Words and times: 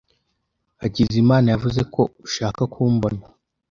Hakizimana 0.81 1.47
yavuze 1.53 1.81
ko 1.93 2.01
ushaka 2.25 2.61
kumbona. 2.73 3.23